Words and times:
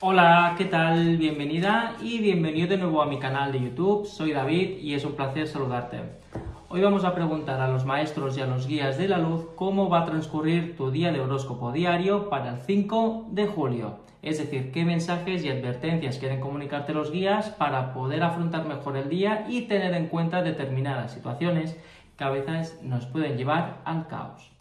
Hola, 0.00 0.54
¿qué 0.56 0.64
tal? 0.64 1.16
Bienvenida 1.16 1.96
y 2.00 2.20
bienvenido 2.20 2.68
de 2.68 2.76
nuevo 2.76 3.02
a 3.02 3.06
mi 3.06 3.18
canal 3.18 3.50
de 3.50 3.60
YouTube. 3.60 4.06
Soy 4.06 4.32
David 4.32 4.78
y 4.78 4.94
es 4.94 5.04
un 5.04 5.16
placer 5.16 5.48
saludarte. 5.48 5.98
Hoy 6.68 6.82
vamos 6.82 7.04
a 7.04 7.16
preguntar 7.16 7.60
a 7.60 7.66
los 7.66 7.84
maestros 7.84 8.38
y 8.38 8.40
a 8.40 8.46
los 8.46 8.68
guías 8.68 8.96
de 8.96 9.08
la 9.08 9.18
luz 9.18 9.46
cómo 9.56 9.88
va 9.88 10.02
a 10.02 10.04
transcurrir 10.04 10.76
tu 10.76 10.92
día 10.92 11.10
de 11.10 11.18
horóscopo 11.18 11.72
diario 11.72 12.30
para 12.30 12.50
el 12.50 12.60
5 12.60 13.26
de 13.32 13.48
julio. 13.48 13.96
Es 14.22 14.38
decir, 14.38 14.70
qué 14.70 14.84
mensajes 14.84 15.44
y 15.44 15.48
advertencias 15.48 16.18
quieren 16.18 16.38
comunicarte 16.38 16.94
los 16.94 17.10
guías 17.10 17.50
para 17.50 17.92
poder 17.92 18.22
afrontar 18.22 18.68
mejor 18.68 18.96
el 18.96 19.08
día 19.08 19.46
y 19.48 19.62
tener 19.62 19.94
en 19.94 20.06
cuenta 20.06 20.42
determinadas 20.44 21.10
situaciones 21.10 21.76
que 22.16 22.22
a 22.22 22.30
veces 22.30 22.78
nos 22.84 23.06
pueden 23.06 23.36
llevar 23.36 23.80
al 23.84 24.06
caos. 24.06 24.57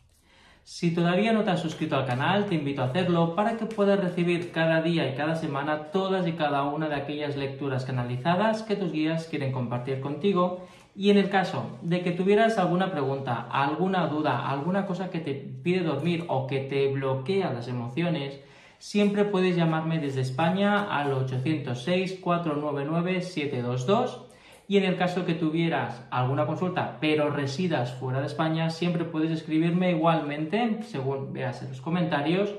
Si 0.70 0.94
todavía 0.94 1.32
no 1.32 1.46
te 1.46 1.52
has 1.52 1.62
suscrito 1.62 1.96
al 1.96 2.06
canal, 2.06 2.48
te 2.48 2.56
invito 2.56 2.82
a 2.82 2.88
hacerlo 2.88 3.36
para 3.36 3.56
que 3.56 3.66
puedas 3.66 4.02
recibir 4.02 4.52
cada 4.52 4.82
día 4.82 5.10
y 5.10 5.16
cada 5.16 5.38
semana 5.38 5.92
todas 5.94 6.28
y 6.28 6.34
cada 6.34 6.66
una 6.66 6.89
de 6.89 6.96
aquellas 6.96 7.38
lecturas 7.38 7.86
canalizadas 7.86 8.64
que 8.64 8.75
tus 8.75 8.92
guías 8.92 9.28
quieren 9.28 9.54
compartir 9.54 10.02
contigo. 10.02 10.68
Y 10.94 11.10
en 11.10 11.20
el 11.20 11.30
caso 11.30 11.78
de 11.84 12.02
que 12.02 12.11
tuvieras 12.11 12.58
alguna 12.58 12.92
pregunta, 12.92 13.48
alguna 13.50 14.08
duda, 14.08 14.50
alguna 14.50 14.86
cosa 14.86 15.10
que 15.10 15.22
te 15.22 15.36
pide 15.36 15.86
dormir 15.86 16.25
o 16.28 16.48
que 16.48 16.60
te 16.60 16.92
bloquea 16.92 17.54
las 17.54 17.70
emociones, 17.70 18.38
siempre 18.78 19.24
puedes 19.24 19.56
llamarme 19.56 20.00
desde 20.00 20.20
España 20.20 20.94
al 20.94 21.14
806 21.14 22.20
499 22.20 23.22
722 23.22 24.27
y 24.68 24.78
en 24.78 24.84
el 24.84 24.98
caso 24.98 25.26
que 25.26 25.34
tuvieras 25.34 26.06
alguna 26.12 26.46
consulta, 26.46 26.98
pero 27.00 27.30
residas 27.30 27.94
fuera 27.94 28.20
de 28.20 28.28
España, 28.28 28.70
siempre 28.70 29.06
puedes 29.06 29.32
escribirme 29.32 29.92
igualmente, 29.92 30.84
según 30.84 31.32
veas 31.32 31.62
en 31.62 31.70
los 31.70 31.82
comentarios, 31.82 32.53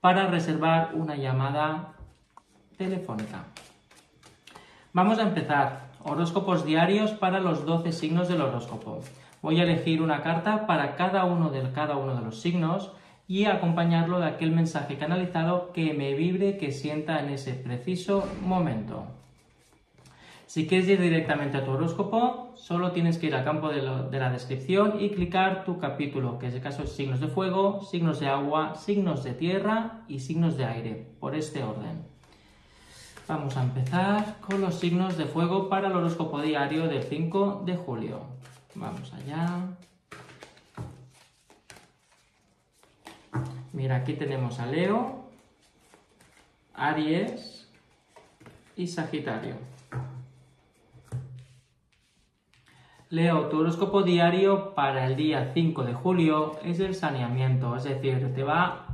para 0.00 0.28
reservar 0.28 0.92
una 0.94 1.16
llamada 1.16 1.94
telefónica. 2.76 3.44
Vamos 4.92 5.18
a 5.18 5.22
empezar. 5.22 5.88
Horóscopos 6.04 6.64
diarios 6.64 7.10
para 7.10 7.40
los 7.40 7.66
12 7.66 7.90
signos 7.90 8.28
del 8.28 8.40
horóscopo. 8.40 9.00
Voy 9.42 9.60
a 9.60 9.64
elegir 9.64 10.00
una 10.00 10.22
carta 10.22 10.66
para 10.66 10.94
cada 10.94 11.24
uno 11.24 11.50
de 11.50 11.72
cada 11.72 11.96
uno 11.96 12.14
de 12.14 12.22
los 12.22 12.40
signos 12.40 12.92
y 13.26 13.44
acompañarlo 13.44 14.20
de 14.20 14.26
aquel 14.26 14.52
mensaje 14.52 14.96
canalizado 14.96 15.72
que 15.72 15.92
me 15.92 16.14
vibre, 16.14 16.56
que 16.56 16.70
sienta 16.70 17.20
en 17.20 17.30
ese 17.30 17.52
preciso 17.54 18.26
momento. 18.42 19.17
Si 20.48 20.66
quieres 20.66 20.88
ir 20.88 20.98
directamente 20.98 21.58
a 21.58 21.64
tu 21.66 21.72
horóscopo, 21.72 22.54
solo 22.56 22.92
tienes 22.92 23.18
que 23.18 23.26
ir 23.26 23.34
al 23.34 23.44
campo 23.44 23.68
de, 23.68 23.82
la 23.82 24.30
descripción 24.30 24.98
y 24.98 25.10
clicar 25.10 25.66
tu 25.66 25.78
capítulo, 25.78 26.38
que 26.38 26.46
en 26.46 26.52
este 26.52 26.62
caso 26.62 26.84
es 26.84 26.92
signos 26.92 27.20
de 27.20 27.28
fuego, 27.28 27.82
signos 27.82 28.18
de 28.18 28.28
agua, 28.28 28.74
signos 28.74 29.24
de 29.24 29.34
tierra 29.34 30.04
y 30.08 30.20
signos 30.20 30.56
de 30.56 30.64
aire, 30.64 31.06
por 31.20 31.34
este 31.34 31.62
orden. 31.62 32.02
Vamos 33.28 33.58
a 33.58 33.62
empezar 33.62 34.36
con 34.40 34.62
los 34.62 34.76
signos 34.76 35.18
de 35.18 35.26
fuego 35.26 35.68
para 35.68 35.88
el 35.88 35.94
horóscopo 35.94 36.40
diario 36.40 36.88
del 36.88 37.02
5 37.02 37.64
de 37.66 37.76
julio. 37.76 38.22
Vamos 38.74 39.12
allá. 39.12 39.66
Mira, 43.74 43.96
aquí 43.96 44.14
tenemos 44.14 44.60
a 44.60 44.64
Leo, 44.64 45.26
Aries 46.72 47.68
y 48.76 48.86
Sagitario. 48.86 49.77
Leo, 53.10 53.46
tu 53.46 53.60
horóscopo 53.60 54.02
diario 54.02 54.74
para 54.74 55.06
el 55.06 55.16
día 55.16 55.52
5 55.54 55.82
de 55.82 55.94
julio 55.94 56.56
es 56.62 56.78
el 56.78 56.94
saneamiento, 56.94 57.74
es 57.74 57.84
decir, 57.84 58.34
te 58.34 58.42
va 58.42 58.64
a 58.64 58.86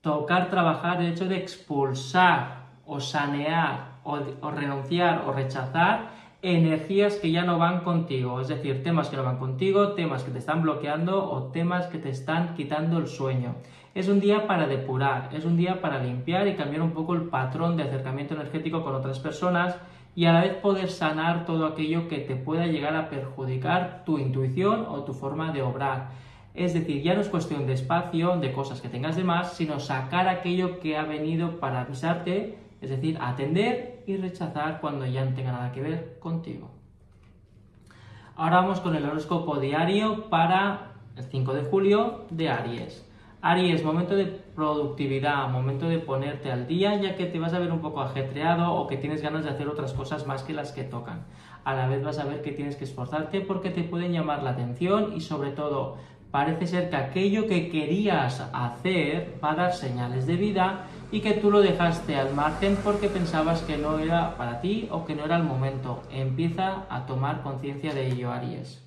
tocar 0.00 0.50
trabajar 0.50 1.00
el 1.00 1.12
hecho 1.12 1.26
de 1.26 1.36
expulsar 1.36 2.64
o 2.84 2.98
sanear 2.98 4.00
o, 4.02 4.18
o, 4.40 4.50
renunciar 4.50 5.22
o 5.28 5.32
rechazar 5.32 6.10
energías 6.42 7.14
que 7.14 7.30
ya 7.30 7.44
no 7.44 7.56
van 7.56 7.84
contigo, 7.84 8.40
es 8.40 8.48
decir, 8.48 8.82
temas 8.82 9.08
que 9.08 9.16
no 9.16 9.22
van 9.22 9.38
contigo, 9.38 9.92
temas 9.92 10.24
que 10.24 10.32
te 10.32 10.38
están 10.38 10.62
bloqueando 10.62 11.24
o 11.24 11.44
temas 11.52 11.86
que 11.86 11.98
te 11.98 12.08
están 12.08 12.56
quitando 12.56 12.98
el 12.98 13.06
sueño. 13.06 13.54
Es 13.94 14.08
un 14.08 14.18
día 14.18 14.48
para 14.48 14.66
depurar, 14.66 15.30
es 15.32 15.44
un 15.44 15.56
día 15.56 15.80
para 15.80 16.02
limpiar 16.02 16.48
y 16.48 16.56
cambiar 16.56 16.82
un 16.82 16.90
poco 16.90 17.14
el 17.14 17.28
patrón 17.28 17.76
de 17.76 17.84
acercamiento 17.84 18.34
energético 18.34 18.82
con 18.82 18.96
otras 18.96 19.20
personas 19.20 19.76
y 20.16 20.26
a 20.26 20.32
la 20.32 20.42
vez 20.42 20.54
poder 20.54 20.90
sanar 20.90 21.44
todo 21.44 21.66
aquello 21.66 22.08
que 22.08 22.18
te 22.18 22.36
pueda 22.36 22.66
llegar 22.66 22.94
a 22.96 23.08
perjudicar 23.08 24.04
tu 24.04 24.18
intuición 24.18 24.86
o 24.88 25.04
tu 25.04 25.12
forma 25.12 25.52
de 25.52 25.62
obrar. 25.62 26.10
Es 26.54 26.72
decir, 26.72 27.02
ya 27.02 27.14
no 27.14 27.20
es 27.20 27.28
cuestión 27.28 27.66
de 27.66 27.72
espacio, 27.72 28.36
de 28.36 28.52
cosas 28.52 28.80
que 28.80 28.88
tengas 28.88 29.16
de 29.16 29.24
más, 29.24 29.54
sino 29.54 29.80
sacar 29.80 30.28
aquello 30.28 30.78
que 30.78 30.96
ha 30.96 31.02
venido 31.02 31.58
para 31.58 31.80
avisarte, 31.80 32.58
es 32.80 32.90
decir, 32.90 33.18
atender 33.20 34.04
y 34.06 34.16
rechazar 34.16 34.80
cuando 34.80 35.04
ya 35.06 35.24
no 35.24 35.34
tenga 35.34 35.50
nada 35.50 35.72
que 35.72 35.80
ver 35.80 36.18
contigo. 36.20 36.70
Ahora 38.36 38.60
vamos 38.60 38.80
con 38.80 38.94
el 38.94 39.04
horóscopo 39.04 39.58
diario 39.58 40.28
para 40.28 40.92
el 41.16 41.24
5 41.24 41.54
de 41.54 41.62
julio 41.62 42.24
de 42.30 42.50
Aries. 42.50 43.04
Aries, 43.46 43.84
momento 43.84 44.16
de 44.16 44.24
productividad, 44.24 45.50
momento 45.50 45.86
de 45.86 45.98
ponerte 45.98 46.50
al 46.50 46.66
día, 46.66 46.96
ya 46.96 47.14
que 47.14 47.26
te 47.26 47.38
vas 47.38 47.52
a 47.52 47.58
ver 47.58 47.72
un 47.72 47.80
poco 47.80 48.00
ajetreado 48.00 48.72
o 48.72 48.86
que 48.86 48.96
tienes 48.96 49.20
ganas 49.20 49.44
de 49.44 49.50
hacer 49.50 49.68
otras 49.68 49.92
cosas 49.92 50.26
más 50.26 50.42
que 50.42 50.54
las 50.54 50.72
que 50.72 50.82
tocan. 50.82 51.26
A 51.62 51.74
la 51.74 51.86
vez 51.86 52.02
vas 52.02 52.18
a 52.18 52.24
ver 52.24 52.40
que 52.40 52.52
tienes 52.52 52.74
que 52.76 52.84
esforzarte 52.84 53.42
porque 53.42 53.68
te 53.68 53.82
pueden 53.82 54.12
llamar 54.12 54.42
la 54.42 54.52
atención 54.52 55.12
y 55.14 55.20
sobre 55.20 55.50
todo 55.50 55.98
parece 56.30 56.66
ser 56.66 56.88
que 56.88 56.96
aquello 56.96 57.46
que 57.46 57.68
querías 57.68 58.48
hacer 58.54 59.38
va 59.44 59.52
a 59.52 59.56
dar 59.56 59.74
señales 59.74 60.26
de 60.26 60.36
vida 60.36 60.86
y 61.12 61.20
que 61.20 61.34
tú 61.34 61.50
lo 61.50 61.60
dejaste 61.60 62.16
al 62.16 62.34
margen 62.34 62.78
porque 62.82 63.08
pensabas 63.08 63.60
que 63.60 63.76
no 63.76 63.98
era 63.98 64.38
para 64.38 64.62
ti 64.62 64.88
o 64.90 65.04
que 65.04 65.14
no 65.14 65.26
era 65.26 65.36
el 65.36 65.44
momento. 65.44 66.02
Empieza 66.10 66.86
a 66.88 67.04
tomar 67.04 67.42
conciencia 67.42 67.92
de 67.92 68.06
ello, 68.06 68.32
Aries. 68.32 68.83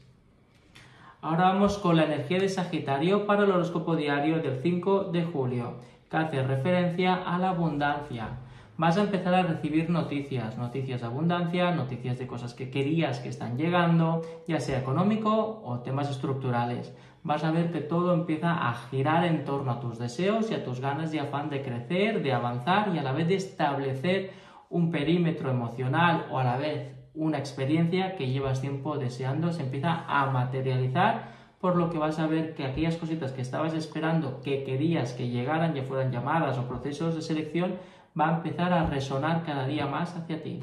Ahora 1.20 1.46
vamos 1.46 1.80
con 1.80 1.96
la 1.96 2.06
energía 2.06 2.38
de 2.38 2.48
Sagitario 2.48 3.26
para 3.26 3.44
el 3.44 3.52
horóscopo 3.52 3.96
diario 3.96 4.40
del 4.40 4.62
5 4.62 5.06
de 5.06 5.24
julio, 5.24 5.74
que 6.12 6.18
hace 6.18 6.44
referencia 6.44 7.16
a 7.16 7.40
la 7.40 7.50
abundancia. 7.50 8.38
Vas 8.78 8.98
a 8.98 9.02
empezar 9.02 9.34
a 9.34 9.42
recibir 9.42 9.90
noticias, 9.90 10.60
noticias 10.60 11.02
de 11.02 11.08
abundancia, 11.08 11.72
noticias 11.72 12.20
de 12.20 12.28
cosas 12.28 12.54
que 12.54 12.70
querías 12.70 13.20
que 13.20 13.30
están 13.30 13.58
llegando, 13.58 14.22
ya 14.48 14.60
sea 14.60 14.78
económico 14.78 15.64
o 15.66 15.80
temas 15.80 16.12
estructurales. 16.12 16.96
Vas 17.24 17.44
a 17.44 17.50
ver 17.50 17.72
que 17.72 17.82
todo 17.82 18.14
empieza 18.14 18.70
a 18.70 18.76
girar 18.76 19.26
en 19.26 19.44
torno 19.44 19.72
a 19.72 19.80
tus 19.80 19.98
deseos 19.98 20.52
y 20.52 20.54
a 20.54 20.64
tus 20.64 20.80
ganas 20.80 21.12
y 21.16 21.18
afán 21.18 21.50
de 21.50 21.64
crecer, 21.64 22.22
de 22.22 22.32
avanzar 22.32 22.92
y 22.94 23.00
a 23.00 23.04
la 23.04 23.14
vez 23.14 23.28
de 23.28 23.38
establecer 23.38 24.30
un 24.70 24.92
perímetro 24.92 25.50
emocional 25.50 26.28
o 26.30 26.38
a 26.38 26.44
la 26.44 26.58
vez 26.58 26.97
una 27.18 27.38
experiencia 27.38 28.16
que 28.16 28.28
llevas 28.28 28.62
tiempo 28.62 28.98
deseando 28.98 29.52
se 29.52 29.64
empieza 29.64 30.06
a 30.08 30.30
materializar, 30.32 31.36
por 31.60 31.76
lo 31.76 31.90
que 31.90 31.98
vas 31.98 32.20
a 32.20 32.28
ver 32.28 32.54
que 32.54 32.66
aquellas 32.66 32.98
cositas 32.98 33.32
que 33.32 33.42
estabas 33.42 33.74
esperando, 33.74 34.42
que 34.42 34.64
querías 34.64 35.14
que 35.14 35.30
llegaran, 35.30 35.74
ya 35.74 35.84
fueran 35.84 36.12
llamadas 36.12 36.58
o 36.58 36.68
procesos 36.68 37.16
de 37.16 37.22
selección, 37.22 37.76
va 38.20 38.30
a 38.30 38.38
empezar 38.38 38.72
a 38.72 38.86
resonar 38.86 39.44
cada 39.44 39.66
día 39.66 39.88
más 39.88 40.16
hacia 40.16 40.42
ti. 40.44 40.62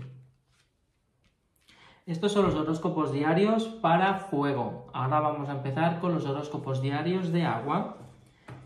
Estos 2.07 2.33
son 2.33 2.45
los 2.45 2.55
horóscopos 2.55 3.13
diarios 3.13 3.65
para 3.65 4.19
fuego. 4.19 4.89
Ahora 4.93 5.21
vamos 5.21 5.49
a 5.49 5.53
empezar 5.53 6.01
con 6.01 6.15
los 6.15 6.27
horóscopos 6.27 6.83
diarios 6.83 7.33
de 7.33 7.45
agua, 7.45 7.97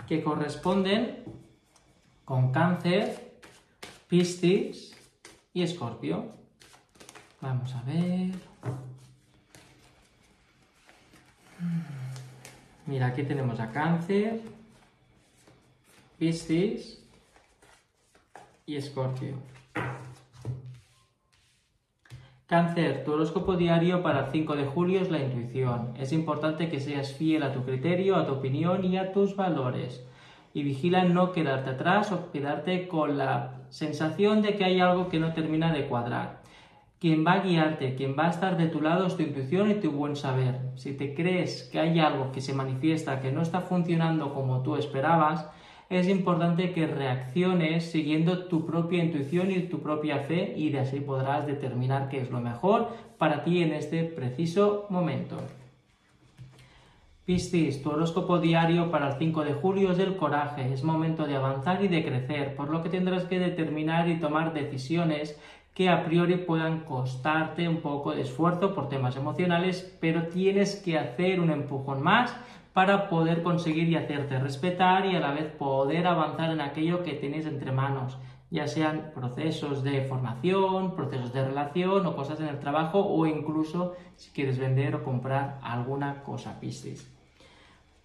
que 0.07 0.25
corresponden 0.25 1.25
con 2.25 2.51
cáncer, 2.51 3.39
piscis 4.09 4.97
y 5.53 5.63
escorpio. 5.63 6.33
Vamos 7.41 7.73
a 7.75 7.83
ver. 7.83 8.35
Mira, 12.87 13.07
aquí 13.07 13.23
tenemos 13.23 13.61
a 13.61 13.71
Cáncer, 13.71 14.41
Piscis 16.19 17.05
y 18.67 18.77
Escorpio. 18.77 19.35
Cáncer, 22.49 23.05
tu 23.05 23.13
horóscopo 23.13 23.57
diario 23.57 24.03
para 24.03 24.25
el 24.25 24.33
5 24.33 24.57
de 24.57 24.67
julio 24.67 25.01
es 25.01 25.11
la 25.11 25.19
intuición. 25.19 25.95
Es 25.99 26.13
importante 26.13 26.69
que 26.69 26.81
seas 26.81 27.13
fiel 27.13 27.43
a 27.43 27.53
tu 27.53 27.63
criterio, 27.63 28.17
a 28.17 28.27
tu 28.27 28.33
opinión 28.33 28.85
y 28.85 28.97
a 28.97 29.13
tus 29.13 29.37
valores. 29.37 30.03
Y 30.55 30.65
vigila 30.65 31.05
no 31.05 31.31
quedarte 31.31 31.71
atrás 31.71 32.11
o 32.11 32.33
quedarte 32.33 32.89
con 32.89 33.19
la 33.19 33.61
sensación 33.69 34.43
de 34.43 34.57
que 34.57 34.65
hay 34.65 34.81
algo 34.81 35.09
que 35.09 35.21
no 35.21 35.35
termina 35.35 35.73
de 35.73 35.87
cuadrar. 35.87 36.48
Quien 37.01 37.25
va 37.25 37.35
a 37.35 37.41
guiarte, 37.43 37.95
quien 37.95 38.17
va 38.19 38.27
a 38.27 38.31
estar 38.31 38.57
de 38.57 38.67
tu 38.67 38.81
lado 38.81 39.07
es 39.07 39.17
tu 39.17 39.23
intuición 39.23 39.71
y 39.71 39.75
tu 39.75 39.93
buen 39.93 40.17
saber. 40.17 40.59
Si 40.75 40.95
te 40.95 41.15
crees 41.15 41.63
que 41.71 41.79
hay 41.79 42.01
algo 42.01 42.33
que 42.33 42.41
se 42.41 42.55
manifiesta 42.55 43.21
que 43.21 43.31
no 43.31 43.41
está 43.41 43.61
funcionando 43.61 44.35
como 44.35 44.63
tú 44.63 44.75
esperabas, 44.75 45.49
es 45.91 46.09
importante 46.09 46.73
que 46.73 46.89
reacciones 46.89 47.91
siguiendo 47.91 48.47
tu 48.47 48.67
propia 48.67 49.03
intuición 49.03 49.53
y 49.53 49.61
tu 49.61 49.81
propia 49.81 50.19
fe 50.19 50.55
y 50.57 50.71
de 50.71 50.81
así 50.81 50.99
podrás 50.99 51.47
determinar 51.47 52.09
qué 52.09 52.21
es 52.21 52.31
lo 52.31 52.41
mejor 52.41 52.89
para 53.17 53.45
ti 53.45 53.63
en 53.63 53.73
este 53.73 54.03
preciso 54.03 54.87
momento. 54.91 55.37
Piscis, 57.29 57.83
tu 57.83 57.91
horóscopo 57.91 58.39
diario 58.39 58.91
para 58.91 59.09
el 59.09 59.19
5 59.19 59.45
de 59.45 59.53
julio 59.53 59.93
es 59.93 59.99
el 59.99 60.17
coraje, 60.17 60.73
es 60.73 60.83
momento 60.83 61.27
de 61.27 61.37
avanzar 61.37 61.85
y 61.85 61.89
de 61.89 62.03
crecer, 62.03 62.57
por 62.57 62.71
lo 62.71 62.83
que 62.83 62.89
tendrás 62.89 63.25
que 63.25 63.39
determinar 63.39 64.09
y 64.09 64.19
tomar 64.19 64.55
decisiones 64.55 65.39
que 65.79 65.89
a 65.89 66.05
priori 66.05 66.35
puedan 66.39 66.81
costarte 66.81 67.69
un 67.69 67.77
poco 67.77 68.11
de 68.11 68.23
esfuerzo 68.23 68.75
por 68.75 68.89
temas 68.89 69.15
emocionales, 69.15 69.97
pero 70.01 70.27
tienes 70.27 70.75
que 70.75 70.99
hacer 70.99 71.39
un 71.39 71.51
empujón 71.51 72.03
más 72.03 72.35
para 72.73 73.09
poder 73.09 73.45
conseguir 73.45 73.89
y 73.89 73.95
hacerte 73.95 74.41
respetar 74.41 75.07
y 75.07 75.15
a 75.15 75.21
la 75.21 75.31
vez 75.31 75.47
poder 75.53 76.09
avanzar 76.09 76.51
en 76.51 76.61
aquello 76.61 77.05
que 77.05 77.13
tienes 77.13 77.47
entre 77.47 77.71
manos, 77.71 78.19
ya 78.51 78.67
sean 78.67 79.13
procesos 79.15 79.85
de 79.85 80.03
formación, 80.03 80.97
procesos 80.97 81.33
de 81.33 81.45
relación 81.45 82.05
o 82.07 82.17
cosas 82.17 82.41
en 82.41 82.49
el 82.49 82.59
trabajo 82.59 82.99
o 82.99 83.25
incluso 83.27 83.95
si 84.17 84.33
quieres 84.33 84.59
vender 84.59 84.97
o 84.97 85.05
comprar 85.05 85.61
alguna 85.63 86.25
cosa 86.25 86.59
Piscis. 86.59 87.09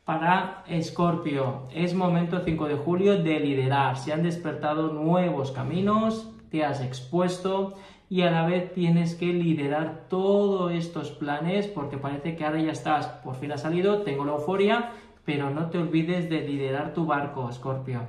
Para 0.06 0.64
Escorpio, 0.68 1.64
es 1.74 1.96
momento 1.96 2.40
5 2.46 2.68
de 2.68 2.76
julio 2.76 3.24
de 3.24 3.40
liderar. 3.40 3.98
Se 3.98 4.14
han 4.14 4.22
despertado 4.22 4.94
nuevos 4.94 5.52
caminos, 5.52 6.33
te 6.54 6.64
has 6.64 6.82
expuesto 6.82 7.74
y 8.10 8.22
a 8.22 8.30
la 8.30 8.46
vez 8.46 8.74
tienes 8.74 9.16
que 9.16 9.26
liderar 9.26 10.06
todos 10.08 10.72
estos 10.72 11.10
planes 11.10 11.66
porque 11.66 11.98
parece 11.98 12.36
que 12.36 12.46
ahora 12.46 12.62
ya 12.62 12.72
estás, 12.72 13.08
por 13.24 13.34
fin 13.34 13.52
ha 13.54 13.58
salido, 13.58 14.04
tengo 14.04 14.24
la 14.24 14.34
euforia, 14.34 14.92
pero 15.26 15.50
no 15.50 15.72
te 15.72 15.80
olvides 15.80 16.30
de 16.30 16.48
liderar 16.48 16.94
tu 16.94 17.08
barco, 17.08 17.50
Escorpio. 17.50 18.02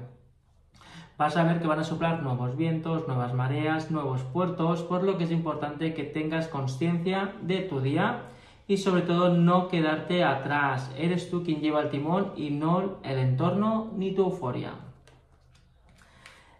Vas 1.16 1.38
a 1.38 1.44
ver 1.44 1.58
que 1.58 1.66
van 1.66 1.78
a 1.78 1.84
soplar 1.84 2.22
nuevos 2.22 2.54
vientos, 2.54 3.08
nuevas 3.08 3.32
mareas, 3.32 3.90
nuevos 3.90 4.20
puertos, 4.24 4.82
por 4.82 5.04
lo 5.04 5.16
que 5.16 5.24
es 5.24 5.30
importante 5.30 5.94
que 5.94 6.04
tengas 6.04 6.48
conciencia 6.48 7.32
de 7.40 7.60
tu 7.60 7.80
día 7.80 8.24
y 8.68 8.76
sobre 8.76 9.00
todo 9.00 9.30
no 9.30 9.68
quedarte 9.68 10.22
atrás. 10.22 10.94
Eres 10.98 11.30
tú 11.30 11.44
quien 11.44 11.62
lleva 11.62 11.80
el 11.80 11.88
timón 11.88 12.32
y 12.36 12.50
no 12.50 12.98
el 13.04 13.18
entorno 13.18 13.90
ni 13.96 14.12
tu 14.12 14.24
euforia. 14.24 14.83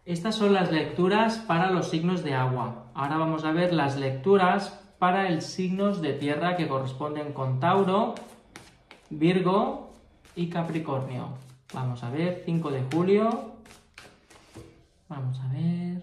Estas 0.06 0.35
son 0.35 0.53
las 0.53 0.71
lecturas 0.71 1.39
para 1.39 1.71
los 1.71 1.89
signos 1.89 2.23
de 2.23 2.35
agua. 2.35 2.91
Ahora 2.93 3.17
vamos 3.17 3.45
a 3.45 3.53
ver 3.53 3.73
las 3.73 3.97
lecturas 3.97 4.79
para 4.99 5.29
el 5.29 5.41
signos 5.41 6.03
de 6.03 6.12
tierra 6.12 6.56
que 6.56 6.69
corresponden 6.69 7.33
con 7.33 7.59
Tauro, 7.59 8.15
Virgo 9.09 9.95
y 10.37 10.51
Capricornio. 10.51 11.29
Vamos 11.73 12.05
a 12.05 12.11
ver, 12.11 12.43
5 12.45 12.71
de 12.71 12.83
julio. 12.93 13.53
Vamos 15.09 15.41
a 15.41 15.49
ver. 15.49 16.03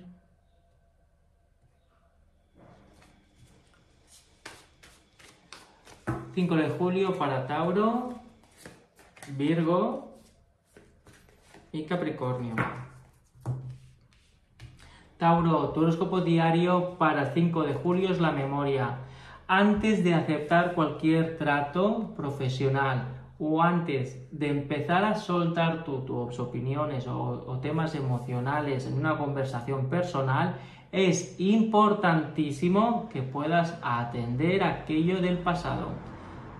5 6.33 6.55
de 6.55 6.69
julio 6.69 7.17
para 7.19 7.45
Tauro, 7.45 8.15
Virgo 9.37 10.17
y 11.71 11.83
Capricornio. 11.83 12.55
Tauro, 15.21 15.69
tu 15.69 15.81
horóscopo 15.81 16.21
diario 16.21 16.95
para 16.97 17.31
5 17.31 17.61
de 17.61 17.75
julio 17.75 18.09
es 18.09 18.19
la 18.19 18.31
memoria. 18.31 19.01
Antes 19.47 20.03
de 20.03 20.15
aceptar 20.15 20.73
cualquier 20.73 21.37
trato 21.37 22.15
profesional 22.17 23.03
o 23.37 23.61
antes 23.61 24.27
de 24.31 24.49
empezar 24.49 25.05
a 25.05 25.13
soltar 25.13 25.83
tus 25.83 26.39
opiniones 26.39 27.05
o, 27.05 27.43
o 27.45 27.59
temas 27.59 27.93
emocionales 27.93 28.87
en 28.87 28.95
una 28.97 29.19
conversación 29.19 29.89
personal, 29.89 30.55
es 30.91 31.39
importantísimo 31.39 33.07
que 33.09 33.21
puedas 33.21 33.77
atender 33.83 34.63
aquello 34.63 35.21
del 35.21 35.37
pasado. 35.37 35.89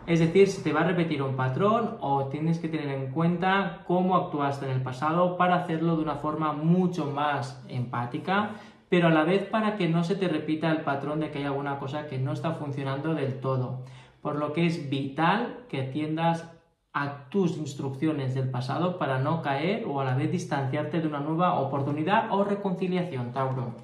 Es 0.07 0.19
decir, 0.19 0.47
si 0.47 0.63
te 0.63 0.73
va 0.73 0.81
a 0.81 0.85
repetir 0.85 1.21
un 1.21 1.35
patrón 1.35 1.97
o 2.01 2.25
tienes 2.25 2.59
que 2.59 2.67
tener 2.67 2.89
en 2.89 3.11
cuenta 3.11 3.83
cómo 3.85 4.15
actuaste 4.15 4.65
en 4.65 4.71
el 4.71 4.81
pasado 4.81 5.37
para 5.37 5.55
hacerlo 5.55 5.95
de 5.95 6.01
una 6.01 6.15
forma 6.15 6.53
mucho 6.53 7.05
más 7.05 7.63
empática, 7.67 8.51
pero 8.89 9.07
a 9.07 9.11
la 9.11 9.23
vez 9.23 9.45
para 9.45 9.75
que 9.75 9.87
no 9.87 10.03
se 10.03 10.15
te 10.15 10.27
repita 10.27 10.71
el 10.71 10.81
patrón 10.81 11.19
de 11.19 11.29
que 11.29 11.39
hay 11.39 11.45
alguna 11.45 11.77
cosa 11.77 12.07
que 12.07 12.17
no 12.17 12.33
está 12.33 12.53
funcionando 12.53 13.13
del 13.13 13.39
todo. 13.39 13.85
Por 14.21 14.35
lo 14.35 14.53
que 14.53 14.65
es 14.65 14.89
vital 14.89 15.65
que 15.69 15.81
atiendas 15.81 16.51
a 16.93 17.29
tus 17.29 17.57
instrucciones 17.57 18.33
del 18.33 18.49
pasado 18.49 18.97
para 18.97 19.19
no 19.19 19.41
caer 19.41 19.85
o 19.87 20.01
a 20.01 20.03
la 20.03 20.15
vez 20.15 20.31
distanciarte 20.31 20.99
de 20.99 21.07
una 21.07 21.19
nueva 21.19 21.59
oportunidad 21.59 22.31
o 22.31 22.43
reconciliación, 22.43 23.31
Tauro. 23.31 23.75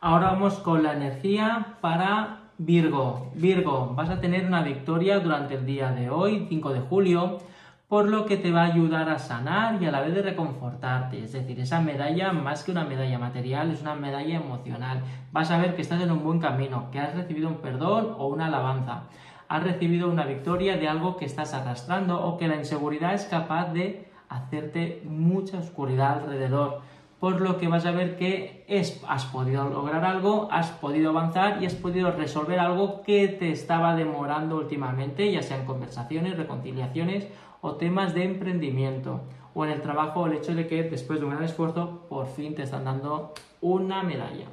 Ahora 0.00 0.32
vamos 0.32 0.54
con 0.58 0.82
la 0.82 0.94
energía 0.94 1.78
para 1.80 2.43
Virgo, 2.58 3.32
Virgo, 3.34 3.94
vas 3.96 4.10
a 4.10 4.20
tener 4.20 4.46
una 4.46 4.62
victoria 4.62 5.18
durante 5.18 5.54
el 5.54 5.66
día 5.66 5.90
de 5.90 6.08
hoy, 6.08 6.46
5 6.48 6.72
de 6.72 6.80
julio, 6.82 7.38
por 7.88 8.08
lo 8.08 8.26
que 8.26 8.36
te 8.36 8.52
va 8.52 8.62
a 8.62 8.66
ayudar 8.66 9.08
a 9.08 9.18
sanar 9.18 9.82
y 9.82 9.86
a 9.86 9.90
la 9.90 10.00
vez 10.00 10.14
de 10.14 10.22
reconfortarte. 10.22 11.24
Es 11.24 11.32
decir, 11.32 11.58
esa 11.58 11.80
medalla, 11.80 12.32
más 12.32 12.62
que 12.62 12.70
una 12.70 12.84
medalla 12.84 13.18
material, 13.18 13.72
es 13.72 13.82
una 13.82 13.96
medalla 13.96 14.36
emocional. 14.36 15.02
Vas 15.32 15.50
a 15.50 15.58
ver 15.58 15.74
que 15.74 15.82
estás 15.82 16.00
en 16.00 16.12
un 16.12 16.22
buen 16.22 16.38
camino, 16.38 16.92
que 16.92 17.00
has 17.00 17.16
recibido 17.16 17.48
un 17.48 17.56
perdón 17.56 18.14
o 18.18 18.28
una 18.28 18.46
alabanza. 18.46 19.02
Has 19.48 19.64
recibido 19.64 20.08
una 20.08 20.24
victoria 20.24 20.76
de 20.76 20.86
algo 20.86 21.16
que 21.16 21.24
estás 21.24 21.54
arrastrando 21.54 22.24
o 22.24 22.36
que 22.36 22.46
la 22.46 22.54
inseguridad 22.54 23.14
es 23.14 23.24
capaz 23.24 23.72
de 23.72 24.08
hacerte 24.28 25.02
mucha 25.04 25.58
oscuridad 25.58 26.22
alrededor 26.22 26.82
por 27.24 27.40
lo 27.40 27.56
que 27.56 27.68
vas 27.68 27.86
a 27.86 27.90
ver 27.90 28.18
que 28.18 28.66
has 29.08 29.24
podido 29.24 29.66
lograr 29.70 30.04
algo, 30.04 30.46
has 30.52 30.72
podido 30.72 31.08
avanzar 31.08 31.62
y 31.62 31.64
has 31.64 31.72
podido 31.72 32.12
resolver 32.12 32.58
algo 32.58 33.00
que 33.02 33.28
te 33.28 33.50
estaba 33.50 33.96
demorando 33.96 34.58
últimamente, 34.58 35.32
ya 35.32 35.42
sean 35.42 35.64
conversaciones, 35.64 36.36
reconciliaciones 36.36 37.26
o 37.62 37.76
temas 37.76 38.12
de 38.12 38.24
emprendimiento 38.24 39.22
o 39.54 39.64
en 39.64 39.70
el 39.70 39.80
trabajo 39.80 40.26
el 40.26 40.34
hecho 40.34 40.54
de 40.54 40.66
que 40.66 40.82
después 40.82 41.18
de 41.18 41.24
un 41.24 41.30
gran 41.30 41.44
esfuerzo 41.44 42.02
por 42.10 42.26
fin 42.26 42.54
te 42.54 42.64
están 42.64 42.84
dando 42.84 43.32
una 43.62 44.02
medalla. 44.02 44.48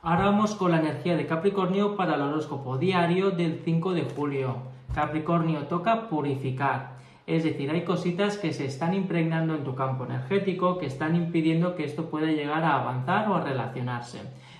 Ahora 0.00 0.24
vamos 0.24 0.54
con 0.54 0.70
la 0.70 0.80
energía 0.80 1.18
de 1.18 1.26
Capricornio 1.26 1.96
para 1.96 2.14
el 2.14 2.22
horóscopo 2.22 2.78
diario 2.78 3.30
del 3.30 3.60
5 3.62 3.92
de 3.92 4.04
julio. 4.16 4.56
Capricornio 4.94 5.64
toca 5.64 6.08
purificar. 6.08 6.99
Es 7.30 7.44
decir, 7.44 7.70
hay 7.70 7.82
cositas 7.82 8.38
que 8.38 8.52
se 8.52 8.64
están 8.64 8.92
impregnando 8.92 9.54
en 9.54 9.62
tu 9.62 9.76
campo 9.76 10.04
energético 10.04 10.78
que 10.78 10.86
están 10.86 11.14
impidiendo 11.14 11.76
que 11.76 11.84
esto 11.84 12.10
pueda 12.10 12.26
llegar 12.26 12.64
a 12.64 12.80
avanzar 12.80 13.28
o 13.30 13.36
a 13.36 13.44
relacionarse. 13.44 14.18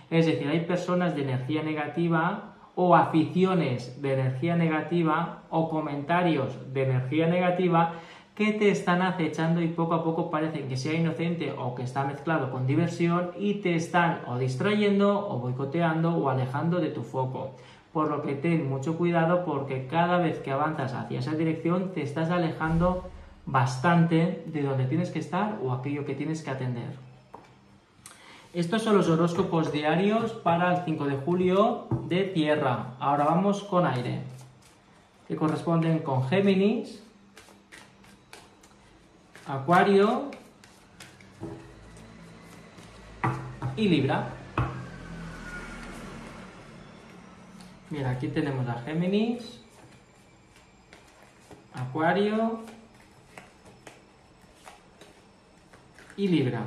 Es 0.09 0.27
decir, 0.27 0.47
hay 0.47 0.61
personas 0.61 1.17
de 1.17 1.23
energía 1.23 1.65
negativa 1.65 2.55
o 2.77 2.95
aficiones 2.95 4.01
de 4.01 4.13
energía 4.13 4.55
negativa 4.55 5.43
o 5.51 5.69
comentarios 5.69 6.73
de 6.73 6.85
energía 6.85 7.27
negativa 7.27 7.95
que 8.37 8.53
te 8.53 8.71
están 8.71 9.03
acechando 9.03 9.61
y 9.61 9.67
poco 9.67 9.95
a 9.95 10.05
poco 10.05 10.31
parecen 10.31 10.69
que 10.69 10.77
sea 10.77 10.95
inocente 10.95 11.53
o 11.53 11.75
que 11.75 11.83
está 11.83 12.05
mezclado 12.05 12.53
con 12.53 12.69
diversión 12.69 13.33
y 13.37 13.55
te 13.55 13.75
están 13.75 14.21
o 14.29 14.39
distrayendo 14.39 15.29
o 15.29 15.41
boicoteando 15.41 16.17
o 16.17 16.31
alejando 16.31 16.79
de 16.79 16.91
tu 16.91 17.03
foco 17.03 17.57
por 17.93 18.09
lo 18.09 18.23
que 18.23 18.35
ten 18.35 18.69
mucho 18.69 18.97
cuidado 18.97 19.45
porque 19.45 19.87
cada 19.87 20.19
vez 20.19 20.39
que 20.39 20.53
avanzas 20.53 20.95
hacia 20.95 21.19
esa 21.19 21.33
dirección 21.33 21.93
te 21.93 22.03
estás 22.03 22.31
alejando 22.31 23.11
bastante 23.47 24.45
de 24.47 24.63
donde 24.63 24.85
tienes 24.85 25.11
que 25.11 25.19
estar 25.19 25.59
o 25.63 25.73
aquello 25.73 26.05
que 26.05 26.15
tienes 26.15 26.43
que 26.43 26.51
atender. 26.51 27.11
Estos 28.53 28.83
son 28.83 28.97
los 28.97 29.09
horóscopos 29.09 29.73
diarios 29.73 30.33
para 30.33 30.77
el 30.77 30.85
5 30.85 31.05
de 31.05 31.17
julio 31.19 31.87
de 32.09 32.25
tierra. 32.25 32.95
Ahora 32.99 33.25
vamos 33.25 33.63
con 33.63 33.87
aire, 33.87 34.23
que 35.29 35.37
corresponden 35.37 36.01
con 36.01 36.29
Géminis, 36.29 37.03
Acuario 39.47 40.31
y 43.77 43.89
Libra. 43.89 44.40
Mira, 47.91 48.11
aquí 48.11 48.29
tenemos 48.29 48.69
a 48.69 48.81
Géminis, 48.83 49.61
Acuario 51.75 52.61
y 56.17 56.29
Libra. 56.29 56.63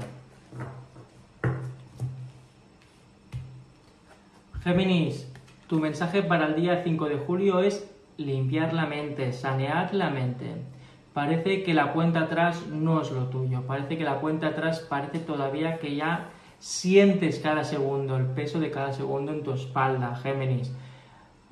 Géminis, 4.66 5.32
tu 5.68 5.80
mensaje 5.80 6.24
para 6.24 6.48
el 6.48 6.56
día 6.56 6.82
5 6.84 7.08
de 7.08 7.18
julio 7.18 7.62
es 7.62 7.90
limpiar 8.18 8.74
la 8.74 8.86
mente, 8.86 9.32
sanear 9.32 9.94
la 9.94 10.10
mente. 10.10 10.48
Parece 11.14 11.64
que 11.64 11.74
la 11.74 11.94
cuenta 11.94 12.24
atrás 12.24 12.68
no 12.68 13.02
es 13.02 13.12
lo 13.12 13.28
tuyo, 13.30 13.62
parece 13.66 13.98
que 13.98 14.04
la 14.04 14.20
cuenta 14.20 14.48
atrás 14.48 14.82
parece 14.82 15.20
todavía 15.20 15.80
que 15.80 15.96
ya 15.96 16.32
sientes 16.60 17.40
cada 17.40 17.64
segundo, 17.64 18.18
el 18.18 18.26
peso 18.26 18.60
de 18.60 18.72
cada 18.72 18.92
segundo 18.92 19.32
en 19.32 19.44
tu 19.44 19.54
espalda, 19.54 20.18
Géminis 20.18 20.74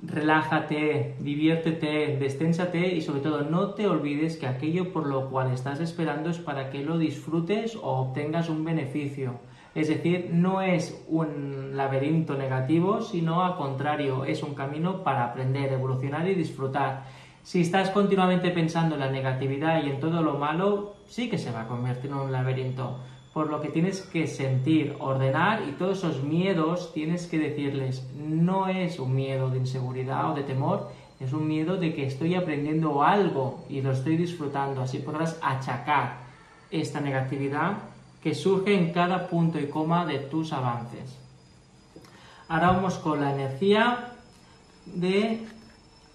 relájate, 0.03 1.15
diviértete, 1.19 2.17
desténsate 2.17 2.95
y 2.95 3.01
sobre 3.01 3.21
todo 3.21 3.43
no 3.43 3.71
te 3.71 3.87
olvides 3.87 4.37
que 4.37 4.47
aquello 4.47 4.91
por 4.91 5.05
lo 5.05 5.29
cual 5.29 5.51
estás 5.51 5.79
esperando 5.79 6.29
es 6.29 6.39
para 6.39 6.69
que 6.69 6.83
lo 6.83 6.97
disfrutes 6.97 7.75
o 7.75 8.01
obtengas 8.01 8.49
un 8.49 8.63
beneficio. 8.63 9.39
Es 9.73 9.87
decir, 9.87 10.29
no 10.33 10.61
es 10.61 11.01
un 11.07 11.77
laberinto 11.77 12.35
negativo, 12.35 13.01
sino 13.01 13.43
al 13.43 13.55
contrario, 13.55 14.25
es 14.25 14.43
un 14.43 14.53
camino 14.53 15.03
para 15.03 15.23
aprender, 15.23 15.71
evolucionar 15.71 16.27
y 16.27 16.35
disfrutar. 16.35 17.05
Si 17.43 17.61
estás 17.61 17.89
continuamente 17.89 18.51
pensando 18.51 18.95
en 18.95 19.01
la 19.01 19.09
negatividad 19.09 19.83
y 19.83 19.89
en 19.89 19.99
todo 19.99 20.21
lo 20.21 20.37
malo, 20.37 20.95
sí 21.07 21.29
que 21.29 21.37
se 21.37 21.51
va 21.51 21.61
a 21.61 21.67
convertir 21.67 22.11
en 22.11 22.17
un 22.17 22.31
laberinto. 22.31 22.97
Por 23.33 23.49
lo 23.49 23.61
que 23.61 23.69
tienes 23.69 24.01
que 24.01 24.27
sentir, 24.27 24.95
ordenar 24.99 25.63
y 25.67 25.71
todos 25.71 25.99
esos 25.99 26.21
miedos 26.21 26.91
tienes 26.93 27.27
que 27.27 27.39
decirles, 27.39 28.05
no 28.15 28.67
es 28.67 28.99
un 28.99 29.15
miedo 29.15 29.49
de 29.49 29.59
inseguridad 29.59 30.31
o 30.31 30.35
de 30.35 30.43
temor, 30.43 30.91
es 31.19 31.31
un 31.33 31.47
miedo 31.47 31.77
de 31.77 31.93
que 31.93 32.07
estoy 32.07 32.35
aprendiendo 32.35 33.03
algo 33.03 33.63
y 33.69 33.81
lo 33.81 33.91
estoy 33.91 34.17
disfrutando. 34.17 34.81
Así 34.81 34.97
podrás 34.99 35.39
achacar 35.41 36.17
esta 36.71 36.99
negatividad 36.99 37.77
que 38.21 38.35
surge 38.35 38.75
en 38.75 38.91
cada 38.91 39.27
punto 39.27 39.59
y 39.59 39.67
coma 39.67 40.05
de 40.05 40.19
tus 40.19 40.51
avances. 40.51 41.17
Ahora 42.49 42.71
vamos 42.71 42.95
con 42.95 43.21
la 43.21 43.33
energía 43.33 44.13
de 44.85 45.45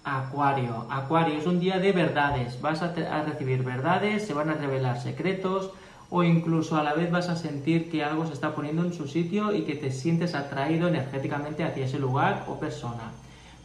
Acuario. 0.03 0.85
Acuario 0.89 1.39
es 1.39 1.47
un 1.47 1.59
día 1.59 1.79
de 1.79 1.91
verdades. 1.91 2.61
Vas 2.61 2.81
a, 2.81 2.87
a, 2.87 3.23
recibir 3.23 3.63
verdades, 3.63 4.25
se 4.25 4.33
van 4.33 4.49
a 4.49 4.53
revelar 4.53 5.01
secretos 5.01 5.71
o 6.09 6.23
incluso 6.23 6.77
a 6.77 6.83
la 6.83 6.93
vez 6.93 7.11
vas 7.11 7.29
a 7.29 7.35
sentir 7.35 7.89
que 7.89 8.03
algo 8.03 8.25
se 8.25 8.33
está 8.33 8.55
poniendo 8.55 8.83
en 8.83 8.93
su 8.93 9.07
sitio 9.07 9.53
y 9.53 9.63
que 9.63 9.75
te 9.75 9.91
sientes 9.91 10.35
atraído 10.35 10.87
energéticamente 10.87 11.63
hacia 11.63 11.85
ese 11.85 11.99
lugar 11.99 12.45
o 12.47 12.59
persona. 12.59 13.11